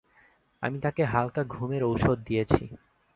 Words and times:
আমি 0.63 0.77
তাকে 0.79 1.03
হালকা 1.05 1.41
ঘুমের 1.45 1.81
ঔষধ 1.83 2.17
দিয়েছি। 2.27 2.63